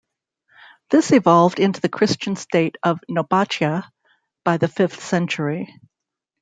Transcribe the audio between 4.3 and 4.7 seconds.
by the